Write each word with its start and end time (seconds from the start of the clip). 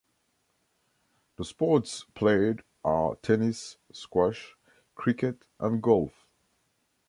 The 1.35 1.45
sports 1.45 2.07
played 2.15 2.63
are 2.83 3.17
tennis, 3.17 3.77
squash, 3.93 4.55
cricket 4.95 5.45
and 5.59 5.79
golf. 5.79 6.25